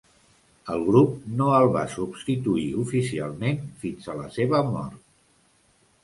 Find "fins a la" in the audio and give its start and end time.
3.83-4.25